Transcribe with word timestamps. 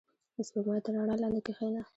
•د 0.35 0.37
سپوږمۍ 0.47 0.79
تر 0.85 0.91
رڼا 0.97 1.15
لاندې 1.21 1.41
کښېنه. 1.45 1.81